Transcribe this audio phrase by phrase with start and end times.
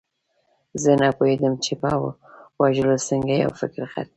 [0.81, 1.89] زه نه پوهېدم چې په
[2.61, 4.09] وژلو څنګه یو فکر ختمیږي